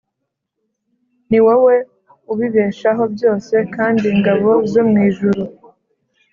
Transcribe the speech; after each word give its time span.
Ni 1.29 1.39
wowe 1.45 1.75
ubibeshaho 2.31 3.03
byose 3.13 3.55
kandi 3.75 4.03
ingabo 4.15 4.49
zo 4.71 4.81
mu 4.89 4.95
ijuru 5.07 5.43